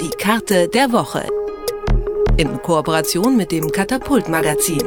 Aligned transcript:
Die 0.00 0.10
Karte 0.10 0.68
der 0.68 0.92
Woche. 0.92 1.26
In 2.36 2.60
Kooperation 2.62 3.36
mit 3.36 3.52
dem 3.52 3.70
Katapult 3.72 4.28
Magazin, 4.28 4.82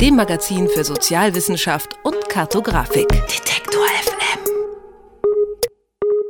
dem 0.00 0.16
Magazin 0.16 0.68
für 0.68 0.84
Sozialwissenschaft 0.84 1.96
und 2.04 2.28
Kartografik. 2.28 3.08
Detektor 3.08 3.84
FM. 4.02 4.40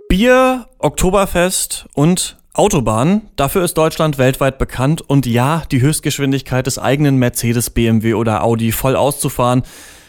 Bier, 0.08 0.66
Oktoberfest 0.78 1.86
und 1.94 2.36
Autobahn. 2.54 3.28
Dafür 3.36 3.64
ist 3.64 3.74
Deutschland 3.74 4.18
weltweit 4.18 4.58
bekannt 4.58 5.02
und 5.02 5.26
ja, 5.26 5.62
die 5.70 5.80
Höchstgeschwindigkeit 5.80 6.66
des 6.66 6.78
eigenen 6.78 7.16
Mercedes, 7.16 7.70
BMW 7.70 8.14
oder 8.14 8.42
Audi 8.42 8.72
voll 8.72 8.96
auszufahren, 8.96 9.62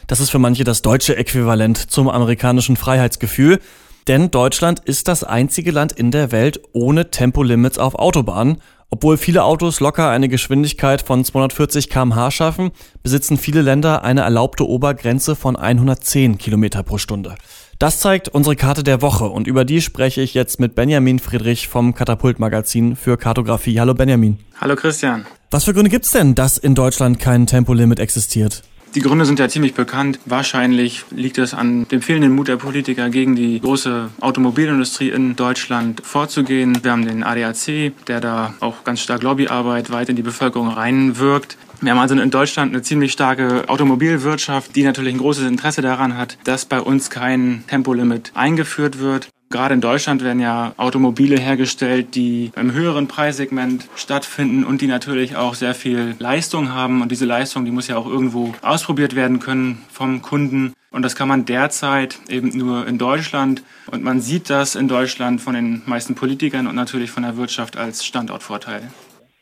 das 0.08 0.22
ist 0.22 0.30
für 0.30 0.40
manche 0.40 0.64
das 0.64 0.82
deutsche 0.82 1.18
Äquivalent 1.18 1.92
zum 1.92 2.08
amerikanischen 2.08 2.78
Freiheitsgefühl. 2.78 3.60
Denn 4.08 4.32
Deutschland 4.32 4.80
ist 4.86 5.10
das 5.10 5.26
einzige 5.26 5.72
Land 5.72 5.92
in 5.92 6.12
der 6.12 6.32
Welt 6.32 6.62
ohne 6.72 7.12
Tempolimits 7.12 7.78
auf 7.78 7.96
Autobahnen. 7.96 8.62
Obwohl 8.90 9.18
viele 9.18 9.44
Autos 9.44 9.82
locker 9.82 10.10
eine 10.10 10.30
Geschwindigkeit 10.30 11.02
von 11.02 11.26
240 11.26 11.90
kmh 11.90 12.32
schaffen, 12.32 12.72
besitzen 13.04 13.38
viele 13.38 13.62
Länder 13.62 14.06
eine 14.06 14.22
erlaubte 14.22 14.66
Obergrenze 14.66 15.36
von 15.36 15.58
110 15.58 16.38
km 16.38 16.70
pro 16.86 16.98
Stunde. 16.98 17.36
Das 17.80 18.00
zeigt 18.00 18.30
unsere 18.30 18.56
Karte 18.56 18.84
der 18.84 19.02
Woche 19.02 19.26
und 19.26 19.46
über 19.46 19.66
die 19.66 19.82
spreche 19.82 20.22
ich 20.22 20.34
jetzt 20.34 20.62
mit 20.62 20.74
Benjamin 20.74 21.20
Friedrich 21.20 21.68
vom 21.68 21.94
Katapult 21.94 22.40
Magazin 22.40 22.96
für 22.96 23.18
Kartografie. 23.18 23.78
Hallo 23.82 23.94
Benjamin. 23.94 24.40
Hallo 24.62 24.78
Christian. 24.78 25.26
Was 25.52 25.66
für 25.66 25.74
Gründe 25.74 25.90
gibt's 25.90 26.12
denn, 26.12 26.34
dass 26.34 26.58
in 26.58 26.76
Deutschland 26.76 27.20
kein 27.20 27.46
Tempolimit 27.46 28.00
existiert? 28.00 28.64
Die 28.98 29.04
Gründe 29.04 29.26
sind 29.26 29.38
ja 29.38 29.48
ziemlich 29.48 29.76
bekannt. 29.76 30.18
Wahrscheinlich 30.26 31.06
liegt 31.12 31.38
es 31.38 31.54
an 31.54 31.88
dem 31.88 32.02
fehlenden 32.02 32.32
Mut 32.32 32.48
der 32.48 32.56
Politiker, 32.56 33.12
gegen 33.12 33.36
die 33.36 33.62
große 33.62 34.10
Automobilindustrie 34.22 35.10
in 35.10 35.36
Deutschland 35.36 36.02
vorzugehen. 36.04 36.80
Wir 36.82 36.94
haben 36.94 37.06
den 37.06 37.22
ADAC, 37.22 37.92
der 38.08 38.22
da 38.22 38.56
auch 38.60 38.84
ganz 38.86 39.02
stark 39.02 39.22
Lobbyarbeit 39.22 39.92
weit 39.92 40.10
in 40.10 40.16
die 40.16 40.24
Bevölkerung 40.24 40.70
reinwirkt. 40.70 41.60
Wir 41.80 41.92
haben 41.92 42.00
also 42.00 42.16
in 42.16 42.32
Deutschland 42.32 42.74
eine 42.74 42.82
ziemlich 42.82 43.12
starke 43.12 43.66
Automobilwirtschaft, 43.70 44.76
die 44.76 44.82
natürlich 44.82 45.14
ein 45.14 45.20
großes 45.20 45.46
Interesse 45.46 45.84
daran 45.84 46.18
hat, 46.18 46.40
dass 46.44 46.66
bei 46.66 46.82
uns 46.82 47.12
kein 47.12 47.66
Tempolimit 47.68 48.32
eingeführt 48.34 48.98
wird. 48.98 49.30
Gerade 49.50 49.74
in 49.76 49.82
Deutschland 49.82 50.24
werden 50.24 50.42
ja 50.42 50.74
Automobile 50.76 51.40
hergestellt, 51.40 52.16
die 52.16 52.52
im 52.58 52.74
höheren 52.74 53.08
Preissegment 53.08 53.88
stattfinden 53.96 54.66
und 54.66 54.82
die 54.82 54.88
natürlich 54.88 55.38
auch 55.38 55.56
sehr 55.56 55.74
viel 55.74 56.16
Leistung 56.20 56.74
haben. 56.74 57.02
Und 57.02 57.12
diese 57.14 57.26
Leistung, 57.26 57.64
die 57.64 57.72
muss 57.72 57.88
ja 57.88 57.96
auch 57.96 58.08
irgendwo 58.08 58.54
ausprobiert 58.62 59.16
werden 59.16 59.40
können 59.40 59.84
vom 59.90 60.22
Kunden. 60.22 60.74
Und 60.92 61.04
das 61.04 61.16
kann 61.16 61.30
man 61.30 61.46
derzeit 61.46 62.20
eben 62.28 62.50
nur 62.58 62.88
in 62.88 62.98
Deutschland. 62.98 63.64
Und 63.90 64.04
man 64.04 64.20
sieht 64.20 64.50
das 64.50 64.76
in 64.76 64.90
Deutschland 64.90 65.40
von 65.40 65.54
den 65.54 65.82
meisten 65.86 66.16
Politikern 66.16 66.68
und 66.68 66.76
natürlich 66.76 67.12
von 67.12 67.24
der 67.24 67.38
Wirtschaft 67.38 67.78
als 67.78 68.06
Standortvorteil. 68.06 68.82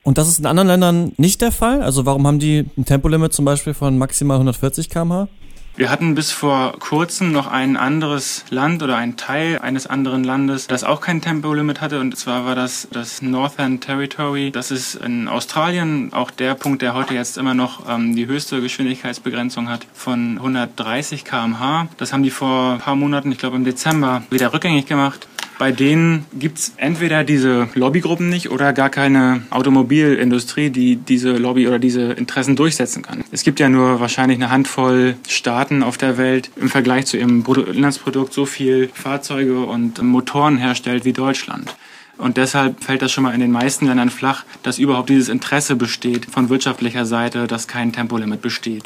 Und 0.03 0.19
das 0.19 0.27
ist 0.27 0.37
in 0.37 0.45
anderen 0.45 0.67
Ländern 0.67 1.13
nicht 1.17 1.41
der 1.41 1.51
Fall? 1.51 1.81
Also 1.81 2.05
warum 2.05 2.27
haben 2.27 2.37
die 2.37 2.65
ein 2.77 2.85
Tempolimit 2.85 3.33
zum 3.33 3.43
Beispiel 3.43 3.73
von 3.73 3.97
maximal 3.97 4.35
140 4.35 4.91
km/h? 4.91 5.27
Wir 5.77 5.89
hatten 5.89 6.15
bis 6.15 6.31
vor 6.31 6.79
kurzem 6.79 7.33
noch 7.33 7.47
ein 7.47 7.75
anderes 7.75 8.45
Land 8.49 8.81
oder 8.81 8.95
ein 8.95 9.17
Teil 9.17 9.59
eines 9.59 9.87
anderen 9.87 10.23
Landes, 10.23 10.67
das 10.67 10.85
auch 10.85 11.01
kein 11.01 11.21
Tempolimit 11.21 11.81
hatte. 11.81 11.99
Und 11.99 12.15
zwar 12.17 12.45
war 12.45 12.55
das 12.55 12.87
das 12.91 13.21
Northern 13.21 13.81
Territory. 13.81 14.51
Das 14.51 14.71
ist 14.71 14.95
in 14.95 15.27
Australien 15.27 16.13
auch 16.13 16.31
der 16.31 16.55
Punkt, 16.55 16.81
der 16.81 16.93
heute 16.93 17.13
jetzt 17.13 17.37
immer 17.37 17.53
noch 17.53 17.89
ähm, 17.89 18.15
die 18.15 18.25
höchste 18.25 18.61
Geschwindigkeitsbegrenzung 18.61 19.67
hat 19.67 19.85
von 19.93 20.37
130 20.37 21.25
kmh. 21.25 21.89
Das 21.97 22.13
haben 22.13 22.23
die 22.23 22.31
vor 22.31 22.73
ein 22.73 22.79
paar 22.79 22.95
Monaten, 22.95 23.33
ich 23.33 23.37
glaube 23.37 23.57
im 23.57 23.65
Dezember, 23.65 24.23
wieder 24.29 24.53
rückgängig 24.53 24.85
gemacht. 24.85 25.27
Bei 25.57 25.71
denen 25.71 26.25
gibt's 26.37 26.73
entweder 26.77 27.23
diese 27.23 27.69
Lobbygruppen 27.75 28.29
nicht 28.29 28.51
oder 28.51 28.73
gar 28.73 28.89
keine 28.89 29.43
Automobilindustrie, 29.51 30.69
die 30.69 30.97
diese 30.97 31.37
Lobby 31.37 31.67
oder 31.67 31.79
diese 31.79 32.11
Interessen 32.13 32.55
durchsetzen 32.55 33.03
kann. 33.03 33.23
Es 33.31 33.43
gibt 33.43 33.59
ja 33.59 33.69
nur 33.69 33.99
wahrscheinlich 33.99 34.37
eine 34.37 34.49
Handvoll 34.49 35.15
Staaten 35.27 35.81
auf 35.81 35.97
der 35.97 36.17
Welt 36.17 36.51
im 36.57 36.69
Vergleich 36.69 37.05
zu 37.05 37.17
ihrem 37.17 37.43
Bruttoinlandsprodukt 37.43 38.33
so 38.33 38.45
viel 38.45 38.89
Fahrzeuge 38.93 39.61
und 39.61 40.01
Motoren 40.01 40.57
herstellt 40.57 41.05
wie 41.05 41.13
Deutschland. 41.13 41.75
Und 42.17 42.37
deshalb 42.37 42.83
fällt 42.83 43.01
das 43.01 43.11
schon 43.11 43.23
mal 43.23 43.33
in 43.33 43.41
den 43.41 43.51
meisten 43.51 43.87
Ländern 43.87 44.09
flach, 44.09 44.45
dass 44.63 44.79
überhaupt 44.79 45.09
dieses 45.09 45.29
Interesse 45.29 45.75
besteht 45.75 46.25
von 46.25 46.49
wirtschaftlicher 46.49 47.05
Seite, 47.05 47.47
dass 47.47 47.67
kein 47.67 47.91
Tempolimit 47.91 48.41
besteht. 48.41 48.83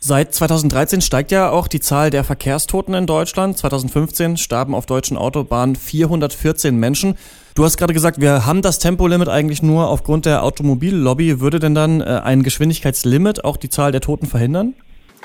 Seit 0.00 0.32
2013 0.32 1.00
steigt 1.00 1.32
ja 1.32 1.50
auch 1.50 1.66
die 1.66 1.80
Zahl 1.80 2.10
der 2.10 2.22
Verkehrstoten 2.22 2.94
in 2.94 3.06
Deutschland. 3.06 3.58
2015 3.58 4.36
starben 4.36 4.74
auf 4.74 4.86
deutschen 4.86 5.16
Autobahnen 5.16 5.74
414 5.74 6.76
Menschen. 6.76 7.16
Du 7.56 7.64
hast 7.64 7.76
gerade 7.76 7.94
gesagt, 7.94 8.20
wir 8.20 8.46
haben 8.46 8.62
das 8.62 8.78
Tempolimit 8.78 9.28
eigentlich 9.28 9.60
nur 9.60 9.88
aufgrund 9.88 10.24
der 10.24 10.44
Automobillobby. 10.44 11.40
Würde 11.40 11.58
denn 11.58 11.74
dann 11.74 12.00
äh, 12.00 12.20
ein 12.22 12.44
Geschwindigkeitslimit 12.44 13.44
auch 13.44 13.56
die 13.56 13.70
Zahl 13.70 13.90
der 13.90 14.00
Toten 14.00 14.26
verhindern? 14.26 14.74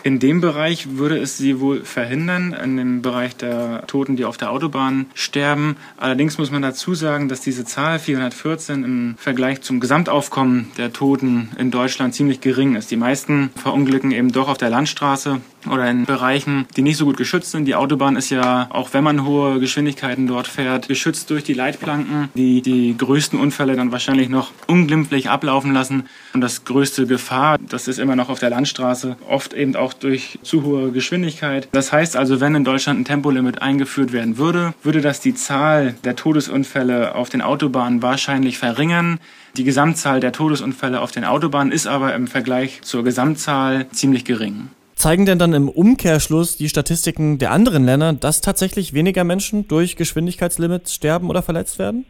In 0.04 0.20
dem 0.20 0.42
Bereich 0.42 0.98
würde 0.98 1.18
es 1.18 1.38
sie 1.38 1.62
wohl 1.62 1.86
verhindern, 1.86 2.52
in 2.54 2.76
dem 2.76 3.02
Bereich 3.02 3.38
der 3.38 3.88
Toten, 3.88 4.18
die 4.18 4.26
auf 4.26 4.36
der 4.36 4.52
Autobahn 4.52 5.06
sterben. 5.14 5.78
Allerdings 5.96 6.38
muss 6.38 6.52
man 6.52 6.62
dazu 6.62 6.94
sagen, 6.94 7.30
dass 7.30 7.40
diese 7.40 7.64
Zahl 7.64 8.00
414 8.00 8.84
im 8.84 9.16
Vergleich 9.18 9.62
zum 9.62 9.80
Gesamtaufkommen 9.80 10.72
der 10.78 10.92
Toten 10.92 11.52
in 11.58 11.72
Deutschland 11.72 12.14
ziemlich 12.14 12.42
gering 12.42 12.76
ist. 12.76 12.92
Die 12.92 12.98
meisten 12.98 13.52
verunglücken 13.56 14.12
eben 14.12 14.34
doch 14.34 14.50
auf 14.50 14.58
der 14.58 14.70
Landstraße 14.70 15.40
oder 15.72 15.90
in 15.90 16.06
Bereichen, 16.06 16.66
die 16.76 16.82
nicht 16.82 16.98
so 16.98 17.06
gut 17.06 17.18
geschützt 17.18 17.52
sind. 17.52 17.66
Die 17.66 17.76
Autobahn 17.76 18.16
ist 18.16 18.30
ja, 18.30 18.68
auch 18.70 18.94
wenn 18.94 19.04
man 19.04 19.26
hohe 19.26 19.60
Geschwindigkeiten 19.60 20.28
dort 20.28 20.48
fährt, 20.48 20.88
geschützt 20.88 21.30
durch 21.30 21.44
die 21.44 21.54
Leitplanken, 21.54 22.30
die 22.36 22.62
die 22.62 22.96
größten 22.98 23.40
Unfälle 23.40 23.76
dann 23.76 23.92
wahrscheinlich 23.92 24.30
noch 24.30 24.52
unglimpflich 24.68 25.30
ablaufen 25.30 25.74
lassen. 25.74 26.04
Und 26.34 26.42
das 26.42 26.66
größte 26.66 27.08
Gefahr, 27.08 27.58
das 27.58 27.88
ist 27.88 28.00
immer 28.00 28.16
noch 28.16 28.30
auf 28.30 28.40
der 28.40 28.50
Landstraße, 28.50 29.18
oft 29.28 29.54
eben 29.54 29.76
auch 29.76 29.94
durch 29.94 30.40
zu 30.44 30.64
hohe 30.64 30.92
Geschwindigkeit. 30.92 31.68
Das 31.72 31.92
heißt 31.92 32.16
also, 32.16 32.40
wenn 32.40 32.56
in 32.56 32.64
Deutschland 32.64 33.00
ein 33.00 33.06
Tempolimit 33.06 33.62
eingeführt 33.62 34.14
werden 34.14 34.38
würde, 34.38 34.74
würde 34.84 35.02
das 35.02 35.20
die 35.20 35.36
Zahl 35.36 35.96
der 36.04 36.16
Todesunfälle 36.16 37.16
auf 37.16 37.30
den 37.30 37.42
Autobahnen 37.42 38.02
wahrscheinlich 38.02 38.58
verringern. 38.58 39.20
Die 39.56 39.64
Gesamtzahl 39.64 40.20
der 40.20 40.32
Todesunfälle 40.32 41.00
auf 41.00 41.12
den 41.12 41.26
Autobahnen 41.26 41.72
ist 41.72 41.86
aber 41.86 42.16
im 42.16 42.28
Vergleich 42.28 42.82
zur 42.82 43.04
Gesamtzahl 43.04 43.88
ziemlich 43.92 44.26
gering. 44.26 44.70
Zeigen 45.04 45.26
denn 45.26 45.38
dann 45.38 45.52
im 45.52 45.68
Umkehrschluss 45.68 46.56
die 46.56 46.70
Statistiken 46.70 47.38
der 47.38 47.52
anderen 47.52 47.84
Länder, 47.84 48.14
dass 48.14 48.40
tatsächlich 48.40 48.94
weniger 48.94 49.26
Menschen 49.26 49.68
durch 49.68 49.98
Geschwindigkeitslimits 49.98 50.94
sterben 50.94 51.30
oder 51.30 51.44
verletzt 51.44 51.78
werden? 51.78 52.06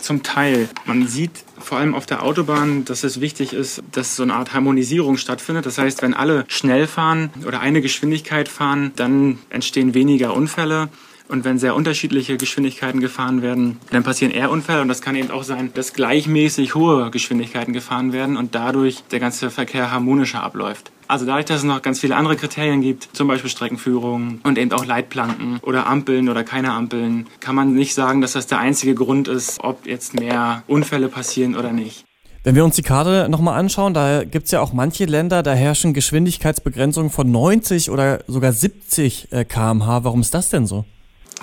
Zum 0.00 0.24
Teil. 0.24 0.68
Man 0.86 1.06
sieht 1.06 1.30
vor 1.56 1.78
allem 1.78 1.94
auf 1.94 2.04
der 2.04 2.24
Autobahn, 2.24 2.84
dass 2.84 3.04
es 3.04 3.20
wichtig 3.20 3.52
ist, 3.52 3.80
dass 3.92 4.16
so 4.16 4.24
eine 4.24 4.34
Art 4.34 4.54
Harmonisierung 4.54 5.18
stattfindet. 5.18 5.66
Das 5.66 5.78
heißt, 5.78 6.02
wenn 6.02 6.14
alle 6.14 6.44
schnell 6.48 6.88
fahren 6.88 7.30
oder 7.46 7.60
eine 7.60 7.80
Geschwindigkeit 7.80 8.48
fahren, 8.48 8.90
dann 8.96 9.38
entstehen 9.50 9.94
weniger 9.94 10.34
Unfälle. 10.34 10.88
Und 11.28 11.44
wenn 11.44 11.60
sehr 11.60 11.76
unterschiedliche 11.76 12.36
Geschwindigkeiten 12.36 13.00
gefahren 13.00 13.40
werden, 13.40 13.78
dann 13.90 14.02
passieren 14.02 14.34
eher 14.34 14.50
Unfälle. 14.50 14.82
Und 14.82 14.88
das 14.88 15.00
kann 15.00 15.14
eben 15.14 15.30
auch 15.30 15.44
sein, 15.44 15.70
dass 15.74 15.92
gleichmäßig 15.92 16.74
hohe 16.74 17.08
Geschwindigkeiten 17.12 17.72
gefahren 17.72 18.12
werden 18.12 18.36
und 18.36 18.56
dadurch 18.56 19.04
der 19.12 19.20
ganze 19.20 19.48
Verkehr 19.50 19.92
harmonischer 19.92 20.42
abläuft. 20.42 20.90
Also 21.08 21.24
dadurch, 21.24 21.44
dass 21.44 21.58
es 21.58 21.64
noch 21.64 21.82
ganz 21.82 22.00
viele 22.00 22.16
andere 22.16 22.36
Kriterien 22.36 22.80
gibt, 22.80 23.08
zum 23.12 23.28
Beispiel 23.28 23.50
Streckenführung 23.50 24.40
und 24.42 24.58
eben 24.58 24.72
auch 24.72 24.84
Leitplanken 24.84 25.58
oder 25.62 25.86
Ampeln 25.86 26.28
oder 26.28 26.42
keine 26.42 26.72
Ampeln, 26.72 27.26
kann 27.40 27.54
man 27.54 27.74
nicht 27.74 27.94
sagen, 27.94 28.20
dass 28.20 28.32
das 28.32 28.46
der 28.46 28.58
einzige 28.58 28.94
Grund 28.94 29.28
ist, 29.28 29.60
ob 29.62 29.86
jetzt 29.86 30.18
mehr 30.18 30.62
Unfälle 30.66 31.08
passieren 31.08 31.56
oder 31.56 31.72
nicht. 31.72 32.04
Wenn 32.42 32.54
wir 32.54 32.64
uns 32.64 32.76
die 32.76 32.82
Karte 32.82 33.28
nochmal 33.28 33.58
anschauen, 33.58 33.92
da 33.92 34.22
gibt's 34.22 34.52
ja 34.52 34.60
auch 34.60 34.72
manche 34.72 35.04
Länder, 35.04 35.42
da 35.42 35.52
herrschen 35.52 35.94
Geschwindigkeitsbegrenzungen 35.94 37.10
von 37.10 37.30
90 37.30 37.90
oder 37.90 38.20
sogar 38.28 38.52
70 38.52 39.32
äh, 39.32 39.44
kmh. 39.44 40.04
Warum 40.04 40.20
ist 40.20 40.32
das 40.32 40.48
denn 40.48 40.66
so? 40.66 40.84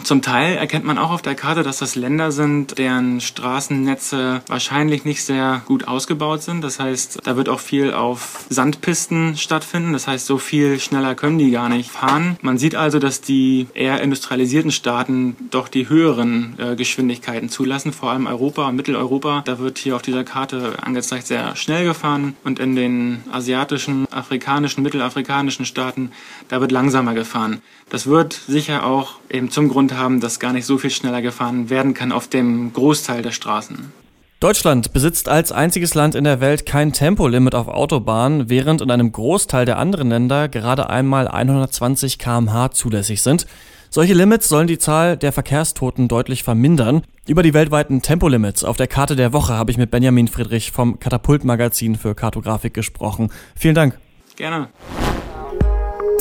Zum 0.02 0.22
Teil 0.22 0.58
erkennt 0.58 0.84
man 0.84 0.98
auch 0.98 1.12
auf 1.12 1.22
der 1.22 1.36
Karte, 1.36 1.64
dass 1.64 1.78
das 1.78 1.96
Länder 1.96 2.32
sind, 2.32 2.78
deren 2.78 3.22
Straßennetze 3.22 4.42
wahrscheinlich 4.48 5.06
nicht 5.06 5.24
sehr 5.24 5.62
gut 5.66 5.88
ausgebaut 5.88 6.42
sind. 6.42 6.62
Das 6.62 6.80
heißt, 6.80 7.20
da 7.24 7.38
wird 7.38 7.48
auch 7.48 7.60
viel 7.60 7.94
auf 7.94 8.46
Sandpisten 8.50 9.38
stattfinden. 9.38 9.94
Das 9.94 10.08
heißt, 10.08 10.26
so 10.26 10.40
viel 10.40 10.80
schneller 10.80 11.16
können 11.16 11.38
die 11.38 11.52
gar 11.52 11.70
nicht 11.70 11.92
fahren. 11.92 12.38
Man 12.42 12.58
sieht 12.58 12.76
also, 12.76 13.00
dass 13.00 13.22
die 13.22 13.68
eher 13.76 14.02
industrialisierten 14.02 14.72
Staaten 14.72 15.36
doch 15.52 15.68
die 15.68 15.88
höheren 15.88 16.56
äh, 16.58 16.76
Geschwindigkeiten 16.76 17.48
zulassen. 17.50 17.94
Vor 17.94 18.10
allem 18.12 18.26
Europa 18.26 18.72
Mitteleuropa. 18.72 19.44
Da 19.46 19.60
wird 19.60 19.78
hier 19.78 19.96
auf 19.96 20.02
dieser 20.02 20.24
Karte 20.24 20.74
angezeigt 20.82 21.28
sehr 21.28 21.56
schnell 21.56 21.86
gefahren. 21.86 22.36
Und 22.44 22.60
in 22.60 22.76
den 22.76 23.24
asiatischen, 23.32 24.12
afrikanischen, 24.12 24.84
mittelafrikanischen 24.84 25.66
Staaten, 25.66 26.12
da 26.50 26.60
wird 26.60 26.72
langsamer 26.72 27.14
gefahren. 27.14 27.62
Das 27.90 28.08
wird 28.08 28.34
sicher 28.34 28.86
auch 28.86 29.18
eben 29.30 29.52
zum 29.52 29.70
Grund 29.70 29.83
Grund 29.88 30.00
haben, 30.00 30.20
dass 30.22 30.40
gar 30.40 30.54
nicht 30.54 30.66
so 30.66 30.78
viel 30.78 30.90
schneller 30.90 31.22
gefahren 31.22 31.70
werden 31.70 31.94
kann 31.94 32.14
auf 32.14 32.28
dem 32.28 32.72
Großteil 32.72 33.22
der 33.22 33.32
Straßen. 33.32 33.92
Deutschland 34.40 34.94
besitzt 34.94 35.28
als 35.28 35.52
einziges 35.52 35.94
Land 35.94 36.16
in 36.16 36.24
der 36.24 36.40
Welt 36.40 36.66
kein 36.66 36.94
Tempolimit 36.94 37.54
auf 37.54 37.68
Autobahnen, 37.68 38.50
während 38.50 38.82
in 38.82 38.92
einem 38.92 39.12
Großteil 39.12 39.66
der 39.66 39.78
anderen 39.78 40.10
Länder 40.10 40.48
gerade 40.48 40.90
einmal 40.90 41.28
120 41.28 42.18
km/h 42.18 42.72
zulässig 42.72 43.22
sind. 43.22 43.46
Solche 43.90 44.14
Limits 44.14 44.50
sollen 44.50 44.68
die 44.68 44.80
Zahl 44.80 45.18
der 45.18 45.34
Verkehrstoten 45.34 46.08
deutlich 46.08 46.44
vermindern. 46.44 47.04
Über 47.28 47.44
die 47.44 47.54
weltweiten 47.54 48.02
Tempolimits 48.02 48.64
auf 48.64 48.78
der 48.78 48.88
Karte 48.88 49.16
der 49.16 49.34
Woche 49.34 49.54
habe 49.54 49.72
ich 49.72 49.78
mit 49.78 49.92
Benjamin 49.92 50.30
Friedrich 50.30 50.72
vom 50.72 51.00
Katapult-Magazin 51.00 51.96
für 51.96 52.16
Kartografik 52.16 52.74
gesprochen. 52.74 53.32
Vielen 53.56 53.76
Dank. 53.76 54.00
Gerne. 54.36 54.70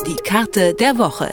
Die 0.07 0.17
Karte 0.17 0.75
der 0.75 0.99
Woche. 0.99 1.33